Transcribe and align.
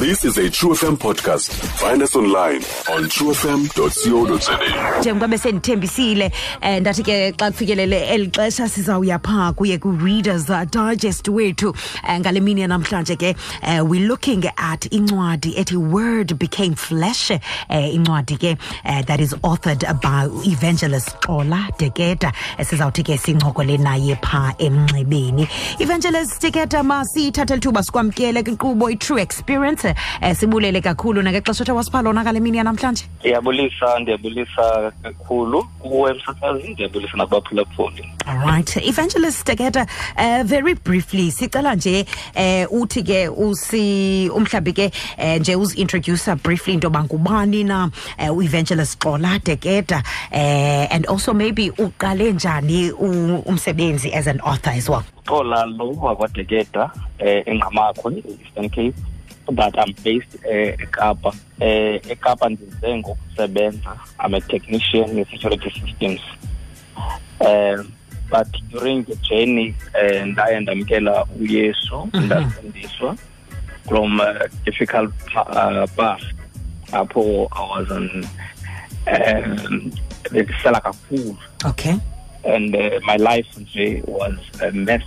This 0.00 0.24
is 0.24 0.38
a 0.38 0.48
True 0.48 0.70
FM 0.70 0.96
podcast. 0.96 1.50
Find 1.78 2.02
us 2.02 2.16
online 2.16 2.62
on 2.94 3.04
truefm.co.za. 3.14 4.58
njengoba 5.00 5.28
besendithembisile 5.28 6.32
um 6.62 6.80
ndathi 6.80 7.02
ke 7.02 7.32
xa 7.32 7.50
kufikelele 7.50 8.00
eli 8.08 8.26
xesha 8.30 8.68
sizawuya 8.68 9.18
phaa 9.18 9.52
kuye 9.52 9.78
kwi-readers 9.78 10.46
digest 10.70 11.28
wethu 11.28 11.68
um 11.68 12.20
ngale 12.20 12.40
mini 12.40 12.60
yanamhlanje 12.60 13.16
ke 13.16 13.34
um 13.62 13.88
we're 13.90 14.06
looking 14.06 14.44
at 14.56 14.86
incwadi 14.92 15.54
ethi 15.56 15.76
word 15.76 16.34
became 16.38 16.74
flesh 16.74 17.30
um 17.30 17.38
incwadi 17.70 18.36
ke 18.36 18.56
uh, 18.84 19.02
that 19.02 19.20
is 19.20 19.34
authored 19.42 19.84
by 20.02 20.28
evangelist 20.52 21.08
xola 21.20 21.68
deketa 21.78 22.32
Eh, 22.58 22.66
sizawuthi 22.66 23.02
ke 23.02 23.18
sincokole 23.18 23.76
naye 23.78 24.16
phaa 24.22 24.54
emnxebeni 24.58 25.48
evangelist 25.78 26.42
deketa 26.42 26.82
masiyithathe 26.82 27.54
lithuba 27.54 27.82
sikwamkele 27.82 28.42
kwinkqubo 28.42 28.90
i-true 28.90 29.22
experience 29.22 29.89
um 30.22 30.34
sibulele 30.34 30.80
kakhulu 30.80 31.22
nangexesha 31.22 31.62
othe 31.64 31.72
wasipha 31.72 32.02
lona 32.02 32.22
ngale 32.22 32.40
mini 32.40 32.58
yanamhlanje? 32.58 33.04
Ndiyabulisa 33.20 33.98
ndiyabulisa 33.98 34.92
kakhulu. 35.02 35.62
Kuwe 35.78 36.12
msasazi 36.12 36.68
ndiyabulisa 36.68 37.16
nakubaphulaphuli 37.16 38.04
allright 38.26 38.76
Evangelist 38.76 39.44
Teketa, 39.46 39.86
uh, 40.16 40.42
very 40.44 40.74
briefly 40.74 41.30
sicela 41.30 41.74
nje 41.74 42.06
uh, 42.36 42.80
uthi 42.82 43.02
ke 43.02 43.28
usi 43.28 44.30
umhlabi 44.34 44.72
ke 44.72 44.92
uh, 45.18 45.36
nje 45.40 45.56
uzi-introducer 45.56 46.36
briefly 46.36 46.74
into 46.74 46.86
yoba 46.86 47.04
ngubani 47.04 47.64
na 47.64 47.90
uh, 48.18 48.36
u-Evangelist 48.36 48.98
Xola 48.98 49.38
Teketa 49.40 50.02
uh, 50.32 50.94
and 50.94 51.06
also 51.06 51.34
maybe 51.34 51.70
uqale 51.70 52.32
njani 52.32 52.92
umsebenzi 53.46 54.12
as 54.14 54.26
an 54.26 54.40
author 54.40 54.70
as 54.70 54.88
well. 54.88 55.02
xola 55.26 55.66
lo 55.66 55.90
wakwadeketa 55.90 56.90
um 57.20 57.42
engqamakho 57.46 58.10
e-eastern 58.10 58.68
cape 58.68 58.94
but 59.46 59.78
i'm 59.78 59.94
based 60.04 60.34
um 60.44 60.74
ekapa. 60.78 61.28
Um 61.60 61.98
ekapa 62.10 62.48
ndize 62.48 62.96
ngokusebenza. 62.96 63.96
I'm 64.20 64.34
a 64.34 64.40
technician 64.40 65.18
in-security 65.18 65.70
systems. 65.70 66.20
Um 67.40 67.92
but 68.30 68.46
during 68.70 69.04
the 69.04 69.16
journey 69.16 69.74
um 69.94 70.28
ndaye 70.28 70.60
ndamkela 70.60 71.26
uyesu 71.40 72.08
ndafundiswa 72.14 73.16
from 73.88 74.20
a 74.20 74.48
difficult 74.64 75.14
uh, 75.36 75.88
path. 75.96 76.22
Apho 76.92 77.48
i 77.52 77.70
was 77.70 77.90
on 77.90 78.26
um 79.06 79.92
bendisela 80.32 80.80
kakhulu. 80.80 81.36
Okay. 81.64 81.94
and 82.44 82.74
uh, 82.74 82.98
my 83.04 83.16
life 83.16 83.46
nje 83.60 84.02
was 84.06 84.34
a 84.62 84.70
mess 84.70 85.02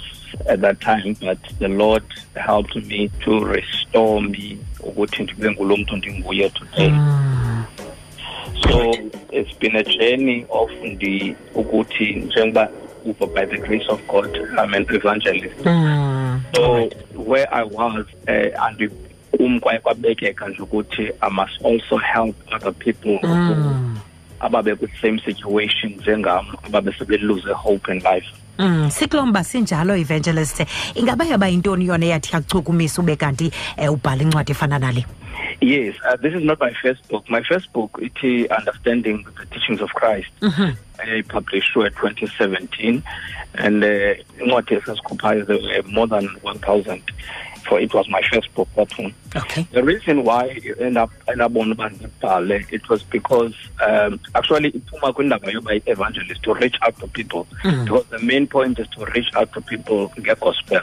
at 0.49 0.61
that 0.61 0.79
time 0.79 1.15
but 1.21 1.37
the 1.59 1.67
lord 1.67 2.03
helped 2.35 2.75
me 2.75 3.09
to 3.23 3.39
restore 3.45 4.21
me 4.21 4.57
ukuthi 4.79 5.23
ndibe 5.23 5.51
ngulo 5.51 5.77
mntu 5.77 5.95
ndinguye 5.97 6.49
today. 6.49 6.91
So 8.63 8.91
it's 9.31 9.53
been 9.59 9.75
a 9.75 9.83
journey 9.83 10.45
of 10.49 10.69
the 10.99 11.35
ukuthi 11.55 12.13
njengoba 12.15 12.69
by 13.35 13.45
the 13.45 13.57
grace 13.57 13.85
of 13.89 13.99
god 14.07 14.29
i'm 14.57 14.73
an 14.73 14.85
evangelist. 14.89 15.57
Mm. 15.65 16.41
so 16.55 16.89
where 17.15 17.47
i 17.53 17.63
was 17.63 18.05
uh, 18.27 18.65
and 18.65 18.91
kum 19.37 19.59
kwaye 19.59 19.79
kwabekeka 19.79 20.47
nje 20.49 20.61
ukuthi 20.61 21.11
i 21.21 21.29
must 21.29 21.65
also 21.65 21.97
help 21.97 22.35
other 22.55 22.73
people 22.73 23.19
Mm. 23.23 23.97
ababe 24.39 24.75
kwi-same 24.75 25.19
situation 25.19 25.93
njengam 25.99 26.45
ababe 26.63 26.91
sebelose 26.93 27.49
hope 27.53 27.91
in 27.91 27.99
life 27.99 28.27
Mm, 28.59 28.91
sikulomba 28.91 29.43
sinjalo 29.43 29.95
evangelist 29.95 30.63
ingaba 30.95 31.25
yaba 31.25 31.47
yintoni 31.47 31.87
yona 31.87 32.05
eyathi 32.05 32.35
yachukumisa 32.35 33.01
ube 33.01 33.15
kanti 33.15 33.51
um 33.77 33.93
ubhala 33.93 34.21
incwadi 34.23 34.51
efana 34.51 34.79
nale 34.79 35.05
Yes, 35.61 35.95
uh, 36.05 36.15
this 36.17 36.33
is 36.33 36.43
not 36.43 36.59
my 36.59 36.73
first 36.81 37.07
book. 37.07 37.29
My 37.29 37.41
first 37.41 37.71
book, 37.73 37.97
ithi 38.01 38.49
Understanding 38.49 39.25
the 39.39 39.45
Teachings 39.45 39.81
of 39.81 39.89
Christ. 39.93 40.27
I 40.41 41.23
published 41.27 41.75
at 41.77 41.95
2017, 41.95 43.01
and 43.55 43.83
uh, 43.83 44.13
what 44.41 44.69
is 44.71 44.87
occupies 44.89 45.49
uh, 45.49 45.81
more 45.87 46.07
than 46.07 46.27
1,000. 46.41 47.01
For 47.69 47.79
it 47.79 47.93
was 47.93 48.07
my 48.09 48.21
first 48.31 48.53
book, 48.55 48.67
that 48.75 48.91
one. 48.99 49.13
okay 49.35 49.65
The 49.71 49.83
reason 49.83 50.23
why 50.23 50.59
you 50.63 50.75
end 50.75 50.97
up 50.97 51.11
end 51.27 51.41
up 51.41 51.55
on 51.55 51.73
Bandipale, 51.73 52.65
it 52.71 52.89
was 52.89 53.03
because 53.03 53.53
um, 53.87 54.19
actually 54.35 54.71
iphuma 54.71 55.13
kwindaba 55.13 55.51
yoba 55.51 55.81
evangelist 55.85 56.43
to 56.43 56.53
reach 56.53 56.75
out 56.81 56.99
to 56.99 57.07
people 57.07 57.47
because 57.63 58.05
the 58.09 58.19
main 58.19 58.47
point 58.47 58.79
is 58.79 58.87
to 58.89 59.05
reach 59.15 59.29
out 59.35 59.51
to 59.53 59.61
people 59.61 60.11
get 60.21 60.39
gospel. 60.39 60.81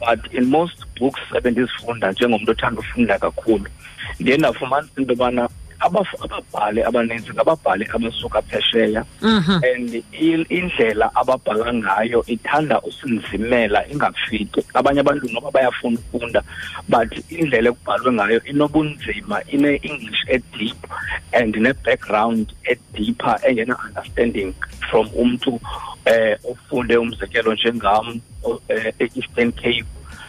But 0.00 0.32
in 0.32 0.50
most 0.50 0.84
books 0.98 1.20
ebendizifunda 1.34 2.12
njengomntu 2.12 2.50
othanda 2.50 2.80
ufunda 2.80 3.18
kakhulu 3.18 3.66
ndiye 4.20 4.36
ndafumanisa 4.36 4.92
into 5.00 5.12
yobana 5.12 5.48
ababhali 5.80 6.82
abaninzi 6.82 7.30
ngababhali 7.32 7.84
abasuka 7.94 8.42
phesheya. 8.42 9.04
And 9.62 9.94
il- 10.12 10.46
indlela 10.50 11.10
ababhala 11.14 11.72
ngayo 11.74 12.24
ithanda 12.26 12.80
usinzimela 12.82 13.86
ingafiki. 13.88 14.60
Abanye 14.74 15.00
abantu 15.00 15.28
noba 15.32 15.50
bayafuna 15.50 15.98
ufunda 16.12 16.42
but 16.88 17.10
indlela 17.30 17.68
ekubhalwe 17.70 18.12
ngayo 18.12 18.40
inobunzima 18.44 19.42
ine-english 19.52 20.22
edeep 20.28 20.76
and 21.32 21.56
ne-background 21.56 22.52
edeeper 22.64 23.38
engena-understanding 23.46 24.54
from 24.90 25.06
umntu 25.16 25.60
eh 26.06 26.36
ofunde 26.44 26.96
umzekelo 26.96 27.54
njengam 27.54 28.20
eh, 28.68 28.92
e-eastern 28.98 29.52
cape 29.52 29.84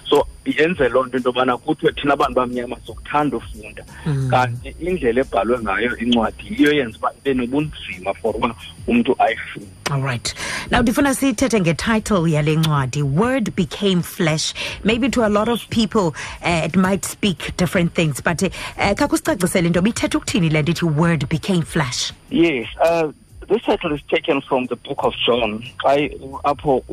so 0.09 0.27
yenze 0.45 0.89
loo 0.89 1.05
nto 1.05 1.17
into 1.17 1.29
yobana 1.29 1.57
kuthiwe 1.57 1.91
thina 1.93 2.13
abantu 2.13 2.35
bamnyama 2.35 2.77
sokuthanda 2.85 3.37
ufunda. 3.37 3.83
Kanti 4.29 4.75
indlela 4.79 5.21
ebhalwe 5.21 5.59
ngayo 5.59 5.97
incwadi 5.97 6.43
yiyo 6.49 6.71
yenza 6.73 6.97
uba 6.97 7.13
ibe 7.17 7.33
nobunzima 7.33 8.13
for 8.13 8.35
uba 8.35 8.55
umntu 8.87 9.15
ayifunde. 9.19 9.69
All 9.91 10.01
right. 10.01 10.33
Now 10.71 10.81
ndifuna 10.81 11.13
ngetitle 11.13 12.31
yale 12.31 12.55
ncwadi 12.55 13.03
word 13.03 13.55
became 13.55 14.01
flesh. 14.01 14.53
Maybe 14.83 15.09
to 15.09 15.25
a 15.25 15.29
lot 15.29 15.47
of 15.47 15.69
people 15.69 16.15
uh, 16.43 16.61
it 16.65 16.75
might 16.75 17.05
speak 17.05 17.55
different 17.57 17.93
things 17.93 18.21
but 18.21 18.41
uh, 18.43 18.49
khakusicacisele 18.93 19.67
into 19.67 19.79
yoba 19.79 19.89
ithetha 19.89 20.17
ukuthini 20.17 20.49
le 20.51 20.61
nto 20.61 20.71
ithi 20.71 20.85
word 20.85 21.29
became 21.29 21.61
flesh? 21.61 22.13
Yes 22.29 22.67
uh, 22.81 23.11
this 23.47 23.61
title 23.61 23.93
is 23.93 24.01
taken 24.09 24.41
from 24.41 24.65
the 24.67 24.75
book 24.75 25.03
of 25.03 25.13
john. 25.25 25.63
Xa 25.77 26.09
apho 26.43 26.83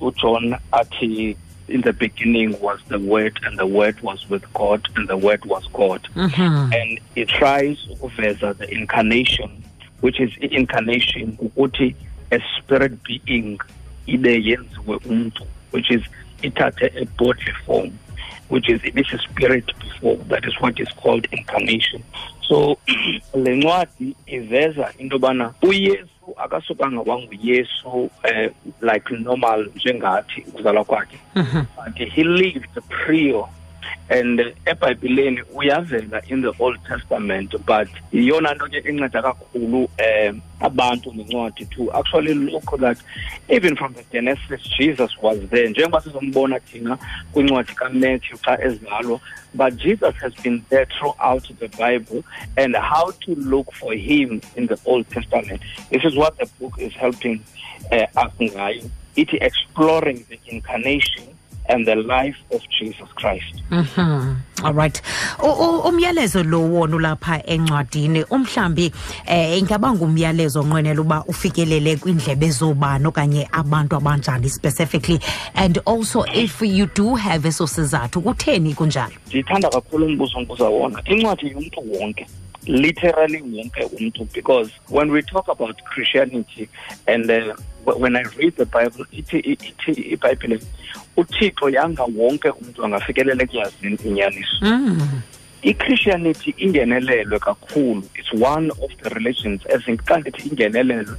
ujohn 0.00 0.58
athi 0.72 1.36
in 1.72 1.80
the 1.80 1.92
beginning 1.92 2.60
was 2.60 2.80
the 2.88 2.98
word 2.98 3.38
and 3.44 3.58
the 3.58 3.66
word 3.66 4.00
was 4.00 4.28
with 4.30 4.44
god 4.52 4.86
and 4.96 5.08
the 5.08 5.16
word 5.16 5.44
was 5.44 5.66
god. 5.72 6.02
Mm-hmm. 6.14 6.72
And 6.72 7.00
it 7.16 7.28
tries 7.28 7.78
ukuveza 7.90 8.56
the 8.58 8.68
incarnation 8.70 9.50
which 10.00 10.20
is 10.20 10.30
i-incarnation 10.42 11.36
ukuthi 11.38 11.94
a 12.30 12.40
spirit 12.56 12.92
being 13.04 13.58
ibe 14.06 14.32
yenziwe 14.48 14.96
umntu 14.96 15.44
which 15.72 15.90
is 15.90 16.02
ithathe 16.42 16.86
a 17.02 17.04
bodily 17.18 17.54
form 17.66 17.92
which 18.48 18.68
is 18.68 18.80
it 18.84 18.98
is 18.98 19.12
a 19.12 19.18
spirit 19.18 19.66
before 19.78 20.16
that 20.28 20.44
is 20.44 20.54
what 20.60 20.78
is 20.78 20.88
called 21.02 21.26
incarnation. 21.32 22.02
So 22.48 22.78
le 23.34 23.56
ncwadi 23.56 24.16
iveza 24.26 24.92
into 24.98 25.16
yobana 25.16 25.54
uyesu 25.62 26.11
akasukanga 26.36 27.00
wanguyesu 27.00 28.10
eh, 28.22 28.50
like 28.80 29.14
normal 29.14 29.68
njengathi 29.76 30.44
ukuzalwa 30.48 30.84
kwakhe. 30.84 31.18
But 31.34 31.98
he 31.98 32.24
lived 32.24 32.68
prior 32.88 33.44
and 34.08 34.40
ebhayibhileni 34.66 35.42
uyavela 35.54 36.22
in 36.28 36.42
the 36.42 36.52
old 36.58 36.78
testament 36.84 37.54
but 37.66 37.88
yiyona 38.12 38.54
nto 38.54 38.68
ke 38.68 38.78
inceda 38.88 39.22
kakhulu 39.22 39.88
um 40.28 40.40
abantu 40.60 41.14
ngencwadi 41.14 41.64
to 41.66 41.92
actually 41.92 42.34
look 42.34 42.80
that 42.80 42.98
even 43.48 43.76
from 43.76 43.94
the 43.94 44.04
genesis 44.12 44.62
jesus 44.78 45.10
was 45.22 45.38
there. 45.50 45.68
Njengoba 45.68 46.00
sizombona 46.00 46.60
thina 46.60 46.98
kwincwadi 47.32 47.72
kamatthew 47.72 48.36
xa 48.36 48.58
ezalwa 48.64 49.20
but 49.54 49.76
jesus 49.76 50.14
has 50.14 50.34
been 50.42 50.62
there 50.68 50.86
throughout 50.86 51.48
the 51.58 51.68
bible 51.68 52.22
and 52.56 52.76
how 52.76 53.10
to 53.10 53.34
look 53.34 53.72
for 53.72 53.94
him 53.94 54.40
in 54.56 54.66
the 54.66 54.78
old 54.84 55.08
testament. 55.10 55.60
This 55.90 56.04
is 56.04 56.16
what 56.16 56.38
the 56.38 56.46
book 56.60 56.74
is 56.78 56.92
helping 56.92 57.42
uh, 57.92 58.06
us 58.16 58.32
ngayo. 58.40 58.90
Ithi 59.16 59.38
exploring 59.40 60.24
the 60.28 60.38
incarnation 60.46 61.31
and 61.68 61.86
the 61.86 61.94
life 61.94 62.36
of 62.50 62.60
jesus 62.78 63.08
christ. 63.14 63.54
Mhm. 63.70 64.36
all 64.64 64.72
right. 64.74 65.00
Umyalezo 65.84 66.42
lo 66.44 66.60
wona 66.60 66.96
lapha 67.00 67.42
encwadini 67.46 68.24
umhlambi 68.30 68.92
eh 69.26 69.58
ingaba 69.58 69.92
ngumyalezo 69.92 70.60
onqwenela 70.60 71.00
uba 71.00 71.24
ufikelele 71.24 71.96
kwindlebe 71.96 72.50
zobani 72.50 73.06
okanye 73.06 73.48
abantu 73.52 73.96
abanjani 73.96 74.48
specifically? 74.50 75.20
And 75.54 75.78
also 75.86 76.22
if 76.34 76.60
you 76.62 76.86
do 76.86 77.14
have 77.14 77.46
eso 77.46 77.66
sizathu 77.66 78.20
kutheni 78.22 78.74
kunjalo? 78.74 79.12
Ndithanda 79.26 79.68
kakhulu 79.70 80.06
umbuzo 80.06 80.40
mbuza 80.40 80.64
wona. 80.64 81.02
Incwadi 81.04 81.50
yomntu 81.50 81.80
wonke 82.00 82.26
literally 82.66 83.42
wonke 83.42 83.84
umntu 83.84 84.24
because 84.32 84.70
when 84.88 85.10
we 85.10 85.22
talk 85.22 85.48
about 85.48 85.82
christianity 85.82 86.68
and 87.06 87.30
uh, 87.30 87.54
when 87.98 88.16
i 88.16 88.22
read 88.38 88.54
the 88.56 88.64
bible 88.64 89.04
ithi 89.12 89.38
ithi 89.38 89.92
ibhayibhile 89.92 90.60
uthixo 91.16 91.70
yanga 91.70 92.04
wonke 92.04 92.48
umntu 92.48 92.84
angafikelela 92.84 93.42
ekuyazini 93.42 93.98
inyaniso 94.04 94.56
mm. 94.60 95.20
i-christianity 95.62 96.54
ingenelelwe 96.58 97.38
kakhulu 97.38 98.02
it's 98.14 98.32
one 98.32 98.70
of 98.70 98.90
the 99.02 99.08
religions 99.08 99.60
ezinti 99.74 100.04
xa 100.04 100.18
ndithi 100.18 100.48
ingenelelwe 100.48 101.16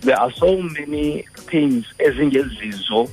there 0.00 0.16
are 0.16 0.32
so 0.34 0.56
many 0.56 1.24
things 1.50 1.84
ezingezizo 1.98 3.08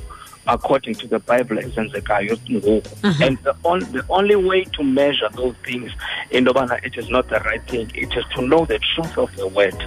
according 0.48 0.96
to 0.96 1.08
the 1.08 1.20
bible 1.20 1.58
ezenzekayo 1.58 2.38
ngoku. 2.38 3.22
And 3.22 3.38
the, 3.44 3.56
on, 3.64 3.80
the 3.92 4.04
only 4.10 4.36
way 4.36 4.64
to 4.64 4.84
measure 4.84 5.30
those 5.36 5.56
things 5.66 5.92
into 6.32 6.54
yobana 6.54 6.84
it 6.84 6.98
is 6.98 7.10
not 7.10 7.28
the 7.30 7.40
right 7.40 7.64
thing 7.68 7.92
it 7.94 8.16
is 8.16 8.26
to 8.36 8.42
know 8.42 8.66
the 8.66 8.80
truth 8.80 9.18
of 9.18 9.36
the 9.36 9.48
word. 9.48 9.78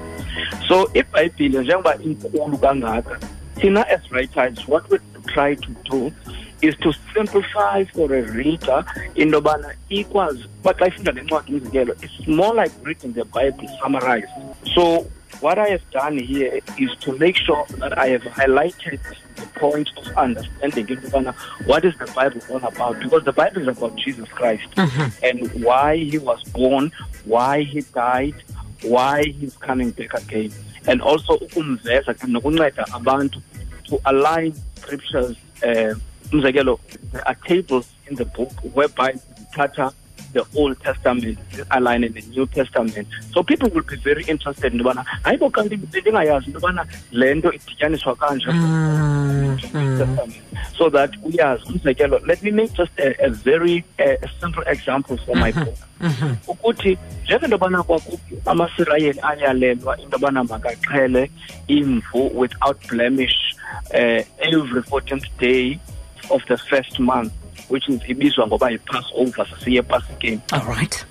So 0.69 0.87
ibhayibhile 0.95 1.63
njengoba 1.63 1.97
inkulu 1.97 2.59
kangaka 2.59 3.19
thina 3.57 3.87
as 3.89 4.11
writers 4.11 4.69
what 4.69 4.89
we 4.91 4.99
try 5.27 5.55
to 5.55 5.71
do 5.91 6.13
is 6.63 6.77
to 6.77 6.93
simplify 7.15 7.85
for 7.85 8.15
a 8.15 8.23
reader 8.23 8.85
into 9.15 9.37
yobana 9.37 9.75
ikwazi 9.89 10.45
uba 10.61 10.75
xa 10.75 10.87
ifunda 10.87 11.13
lencwadi 11.13 11.55
umzekelo 11.55 11.95
it's 12.03 12.29
more 12.29 12.55
like 12.63 12.73
reading 12.83 13.13
the 13.13 13.25
bible 13.25 13.69
summarized. 13.83 14.29
So 14.75 15.07
what 15.41 15.59
i 15.59 15.69
have 15.69 15.83
done 15.91 16.19
here 16.19 16.61
is 16.79 16.91
to 17.01 17.13
make 17.19 17.37
sure 17.37 17.65
that 17.79 17.99
i 17.99 18.09
have 18.09 18.23
highlighted 18.23 19.01
the 19.37 19.47
point 19.61 19.89
of 19.99 20.07
understanding 20.17 20.89
into 20.89 21.35
what 21.71 21.85
is 21.85 21.95
the 22.03 22.11
bible 22.19 22.41
all 22.51 22.65
about? 22.73 22.95
Because 23.05 23.23
the 23.25 23.33
bible 23.33 23.63
is 23.63 23.69
about 23.77 23.95
jesus 24.05 24.29
christ. 24.39 24.67
And 25.23 25.39
why 25.67 25.97
he 26.11 26.19
was 26.19 26.41
born 26.59 26.91
why 27.25 27.63
he 27.73 27.81
died 28.05 28.35
why 28.83 29.17
he's 29.39 29.57
coming 29.69 29.91
back 29.91 30.15
again. 30.15 30.51
And 30.87 31.03
also 31.03 31.33
ukumveza 31.45 32.15
nokunceda 32.35 32.85
abantu 32.99 33.39
to 33.85 34.01
align 34.05 34.55
scriptures 34.81 35.37
uh, 35.63 35.95
umzekelo 36.33 36.79
there 37.13 37.27
are 37.29 37.37
tables 37.47 37.87
in 38.09 38.17
the 38.17 38.25
book 38.25 38.53
whereby 38.75 39.13
zithatha 39.39 39.93
the 40.33 40.47
old 40.57 40.81
testament 40.81 41.39
align 41.71 42.05
in 42.05 42.13
the 42.13 42.23
new 42.23 42.47
testament. 42.47 43.09
So 43.33 43.43
people 43.43 43.69
will 43.71 43.83
be 43.83 43.97
very 43.97 44.25
interested 44.25 44.73
into 44.73 44.85
yobana 44.85 45.05
hayi 45.25 45.39
bo 45.39 45.51
kanti 45.51 45.77
bendingayazi 45.77 46.47
into 46.47 46.61
yobana 46.61 46.87
le 47.13 47.35
nto 47.35 47.53
idityaniswa 47.53 48.17
kanje. 48.17 48.47
Mm, 48.47 49.59
mm. 49.73 49.99
Testament, 49.99 50.35
so 50.77 50.91
that 50.91 51.11
uyazi 51.23 51.65
umzekelo 51.65 52.27
let 52.27 52.43
me 52.43 52.51
make 52.51 52.73
just 52.73 52.93
a, 52.99 53.27
a 53.27 53.31
very 53.31 53.85
a 53.99 54.29
simple 54.41 54.63
example 54.67 55.17
for 55.17 55.37
my 55.37 55.53
book. 55.53 55.79
Ukuthi 56.49 56.99
njengento 57.25 57.57
yobana 57.57 57.83
kwakuphi 57.83 58.35
amasirayeli 58.47 59.21
ayalelwa 59.23 59.99
into 59.99 60.17
yobana 60.17 60.45
makaxhele 60.45 61.31
imvu 61.69 62.41
without 62.41 62.89
blemish 62.89 63.57
uh, 63.95 64.23
every 64.39 64.83
14th 64.83 65.29
day 65.39 65.79
of 66.31 66.45
the 66.47 66.57
first 66.57 66.99
month 66.99 67.33
which 67.71 67.89
is 67.89 68.01
ibizwa 68.09 68.47
ngoba 68.47 68.71
yi-passover 68.71 69.47
sasiye 69.47 69.79
epasikeni 69.79 70.41
all 70.53 70.67
right. 70.77 71.07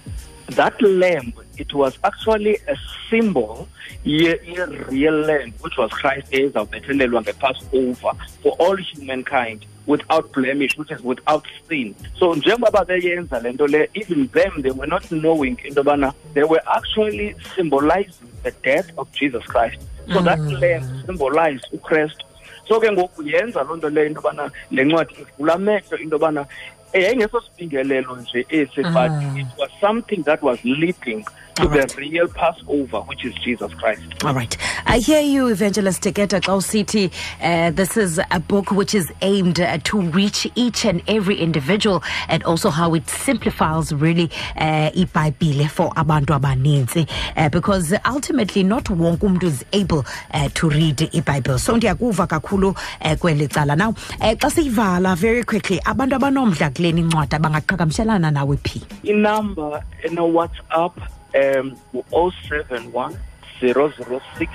That 0.50 0.82
lamb 0.82 1.34
it 1.58 1.74
was 1.74 2.00
actually 2.04 2.56
a 2.68 2.76
symbol 3.10 3.68
ye- 4.04 4.40
ye-real 4.46 5.14
lamb 5.14 5.54
which 5.62 5.78
was 5.78 5.92
christ 5.92 6.34
ezawubethelelwa 6.34 7.22
nge-passover 7.22 8.14
for 8.44 8.56
all 8.60 8.78
humankind 8.78 9.66
without 9.88 10.32
blemish 10.32 10.78
which 10.78 10.92
is 10.92 11.02
without 11.02 11.46
sin. 11.68 11.96
So 12.20 12.36
njengoba 12.36 12.86
beyenza 12.86 13.40
le 13.44 13.52
nto 13.54 13.68
le 13.68 13.88
even 13.94 14.28
them 14.28 14.62
they 14.62 14.72
were 14.72 14.88
not 14.88 15.12
knowing 15.12 15.58
into 15.66 15.84
yobana 15.84 16.14
they 16.34 16.44
were 16.44 16.62
actually 16.78 17.36
symbolizing 17.56 18.30
the 18.44 18.52
death 18.64 18.92
of 18.98 19.12
jesus 19.12 19.44
christ. 19.44 19.82
So 20.14 20.22
that 20.22 20.40
mm. 20.40 20.62
lamb 20.62 21.04
symbolized 21.06 21.66
ukrestu 21.74 22.26
so 22.70 22.80
ke 22.80 22.92
ngoku 22.92 23.24
yenza 23.24 23.64
loo 23.64 23.76
nto 23.76 23.90
leyo 23.90 24.08
into 24.08 24.22
yobana 24.22 24.52
le 24.72 24.84
ncwadi 24.86 25.14
ivula 25.22 25.54
amehlo 25.54 25.98
into 25.98 26.16
yobana 26.16 26.46
eh, 26.94 27.04
yayingeso 27.04 27.42
sibingelelo 27.42 28.16
nje 28.16 28.46
esi 28.50 28.82
but 28.82 29.12
it 29.38 29.48
was 29.58 29.72
something 29.82 30.24
that 30.24 30.42
was 30.42 30.60
leading 30.66 31.26
to 31.62 31.68
the 31.68 31.96
real 31.98 32.28
passover 32.28 33.00
which 33.10 33.26
is 33.26 33.34
jesus 33.44 33.74
christ 33.76 34.02
All 34.26 34.34
right. 34.34 34.58
I 34.86 35.00
hear 35.00 35.22
you, 35.22 35.48
Evangelist 35.48 36.02
Tegeta 36.02 36.40
City. 36.62 37.12
Uh, 37.42 37.70
this 37.72 37.96
is 37.96 38.20
a 38.32 38.40
book 38.40 38.72
which 38.72 38.94
is 38.96 39.12
aimed 39.22 39.60
uh, 39.60 39.78
to 39.84 40.02
reach 40.02 40.48
each 40.56 40.84
and 40.86 41.02
every 41.08 41.36
individual 41.38 42.04
and 42.28 42.44
also 42.44 42.70
how 42.70 42.94
it 42.96 43.08
simplifies 43.08 43.94
really 43.94 44.30
uh, 44.58 44.90
iBhayibhile 44.92 45.70
for 45.70 45.90
abantu 45.96 46.34
abaninzi 46.40 47.08
uh, 47.38 47.50
because 47.50 47.94
ultimately 48.06 48.64
not 48.64 48.86
wonke 48.86 49.24
umuntu 49.28 49.44
is 49.44 49.64
able 49.74 50.04
uh, 50.34 50.50
to 50.54 50.70
read 50.70 50.98
iBhayibhile. 50.98 51.60
So 51.60 51.78
ndiyakuva 51.78 52.28
kakhulu 52.28 52.70
uh, 52.70 53.16
kweli 53.20 53.48
cala. 53.48 53.76
Now, 53.76 53.90
uh, 53.90 54.34
xa 54.36 54.50
siyivala 54.50 55.16
very 55.16 55.44
quickly 55.44 55.80
abantu 55.86 56.16
abanomdla 56.16 56.70
kuleni 56.70 57.02
incwadi 57.02 57.38
bangaqhagamshelana 57.40 58.32
nawe 58.32 58.58
phi? 58.58 58.82
inumber 59.04 59.84
eno-whatsapp 60.04 60.98
um 61.34 61.76
ngu-071 61.94 63.14
006 63.62 64.50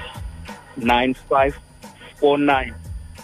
9549 0.76 2.74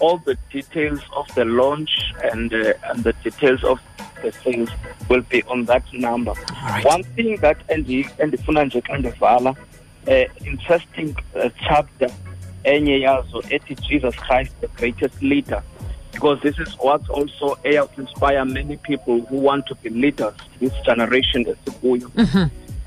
all 0.01 0.19
the 0.19 0.37
details 0.51 1.01
of 1.15 1.27
the 1.35 1.45
launch 1.45 1.91
and, 2.33 2.53
uh, 2.55 2.73
and 2.85 3.05
the 3.05 3.13
details 3.25 3.63
of 3.65 3.79
the 4.23 4.31
things 4.31 4.71
will 5.09 5.21
be 5.23 5.43
on 5.45 5.65
that 5.67 5.83
number. 5.93 6.33
Right. 6.63 6.85
one 6.85 7.03
thing 7.03 7.37
that 7.41 7.59
endi- 7.69 8.09
endifuna 8.19 8.65
nje 8.65 8.81
xa 8.81 8.99
ndivala 8.99 9.51
uh, 10.07 10.47
interesting 10.47 11.15
uh, 11.35 11.51
chapter 11.69 12.11
enye 12.65 13.01
yazo 13.01 13.43
ethi 13.51 13.75
jesus 13.75 14.15
christ 14.17 14.53
the 14.61 14.67
greatest 14.69 15.23
leader. 15.23 15.63
Because 16.13 16.41
this 16.43 16.59
is 16.59 16.75
what 16.79 17.09
also 17.11 17.57
inspire 17.97 18.45
many 18.45 18.77
people 18.77 19.21
who 19.31 19.37
want 19.39 19.67
to 19.67 19.75
be 19.75 19.91
leaders 19.91 20.35
this 20.61 20.73
generation 20.85 21.47
esikuyo 21.47 22.11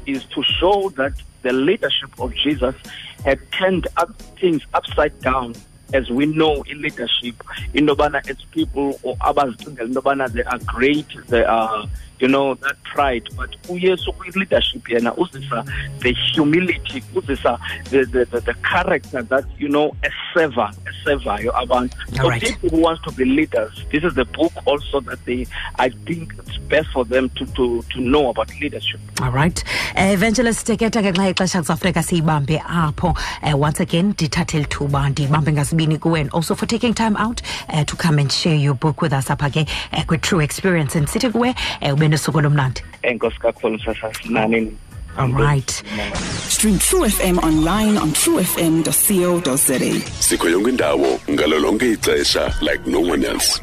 is 0.05 0.23
to 0.25 0.43
show 0.43 0.89
that 0.89 1.13
the 1.41 1.53
leadership 1.53 2.09
of 2.19 2.33
jesus 2.35 2.75
had 3.23 3.39
turned 3.51 3.87
up 3.97 4.15
things 4.39 4.61
upside 4.73 5.17
down 5.21 5.53
as 5.93 6.09
we 6.09 6.25
know 6.25 6.63
in 6.63 6.81
leadership 6.81 7.35
into 7.73 7.95
yobana 7.95 8.27
it's 8.29 8.43
people 8.45 8.99
or 9.03 9.15
abazicingela 9.17 9.85
into 9.87 10.01
yobana 10.01 10.31
they 10.31 10.43
are 10.43 10.59
great 10.59 11.07
they 11.27 11.43
are 11.43 11.85
you 12.19 12.27
know 12.27 12.53
that 12.55 12.81
pride 12.83 13.27
but 13.35 13.49
uyesu 13.69 14.13
kwi-leadership 14.13 14.89
yena 14.89 15.13
uzisa 15.15 15.65
the 15.99 16.13
humility 16.33 17.03
uzisa 17.15 17.59
the, 17.89 18.05
the, 18.05 18.25
the, 18.25 18.39
the 18.41 18.53
character 18.53 19.21
that 19.23 19.45
you 19.59 19.69
know 19.69 19.91
eserva 20.01 20.73
eservayo 20.89 21.51
abantu 21.57 21.97
so 22.15 22.23
Alright. 22.23 22.43
people 22.43 22.69
who 22.69 22.81
wants 22.81 23.01
to 23.03 23.11
be 23.11 23.25
leaders 23.25 23.73
this 23.91 24.03
is 24.03 24.13
the 24.13 24.25
book 24.25 24.53
also 24.65 25.01
that 25.01 25.19
they 25.25 25.47
i 25.79 25.89
think 25.89 26.33
it's 26.39 26.57
best 26.57 26.89
for 26.89 27.05
them 27.05 27.29
to, 27.29 27.45
to, 27.45 27.83
to 27.93 27.99
know 27.99 28.29
about 28.29 28.49
leadership 28.61 28.99
All 29.21 29.31
right. 29.31 29.63
Uh, 29.95 30.11
Evangelist 30.13 30.67
Teketa 30.67 31.01
ke 31.01 31.11
xa 31.15 31.29
ixesha 31.29 31.59
kusafrika 31.61 32.03
siyibambe 32.03 32.59
apho. 32.59 33.15
Uh, 33.41 33.55
once 33.57 33.79
again 33.79 34.09
ndithathe 34.09 34.59
lithuba 34.59 35.09
ndibambe 35.09 35.51
ngasibini 35.53 35.82
kuwe 35.87 36.21
and 36.21 36.29
also 36.33 36.55
for 36.55 36.67
taking 36.67 36.93
time 36.93 37.15
out 37.17 37.41
uh, 37.69 37.83
to 37.83 37.95
come 37.95 38.21
and 38.21 38.31
share 38.31 38.55
your 38.55 38.75
book 38.75 39.01
with 39.01 39.13
us 39.13 39.29
apha 39.31 39.49
ke 39.49 39.67
uh, 39.93 40.03
kwi-true 40.05 40.41
experience 40.43 40.95
and 40.97 41.07
sithi 41.07 41.29
kuwe 41.29 41.55
ube 41.91 42.07
nesuku 42.07 42.41
lomnandi. 42.41 42.81
enkosi 43.03 43.39
kakhulu 43.39 43.75
msasasi 43.77 44.29
All 45.17 45.31
right. 45.31 45.83
Stream 46.49 46.79
True 46.79 47.05
FM 47.07 47.37
online 47.43 47.99
on 47.99 48.11
truefm.co.za. 48.13 50.01
sikho 50.19 50.49
yonke 50.49 50.69
indawo 50.69 51.19
ixesha 51.85 52.53
like 52.61 52.87
no 52.89 52.99
one 52.99 53.23
else 53.27 53.61